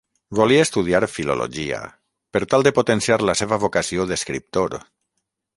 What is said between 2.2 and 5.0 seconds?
per tal de potenciar la seva vocació d'escriptor.